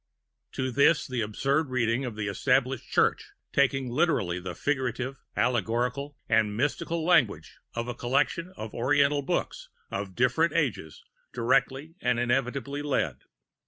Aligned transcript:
[To 0.53 0.65
all 0.65 0.71
this 0.71 1.05
the 1.05 1.21
absurd 1.21 1.69
reading 1.69 2.05
of 2.05 2.15
the 2.15 2.27
established 2.27 2.89
Church, 2.89 3.33
taking 3.53 3.87
literally 3.87 4.39
the 4.39 4.55
figurative, 4.55 5.19
allegorical, 5.37 6.17
and 6.27 6.57
mythical 6.57 7.05
language 7.05 7.59
of 7.75 7.87
a 7.87 7.93
collection 7.93 8.51
of 8.57 8.73
Oriental 8.73 9.21
books 9.21 9.69
of 9.91 10.15
different 10.15 10.53
ages, 10.53 11.03
directly 11.33 11.93
and 12.01 12.19
inevitably 12.19 12.81
led. 12.81 13.19